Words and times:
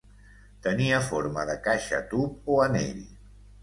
Tenien 0.67 1.05
forma 1.11 1.45
de 1.53 1.59
caixa 1.71 2.03
tub 2.17 2.53
o 2.57 2.61
anell. 2.69 3.09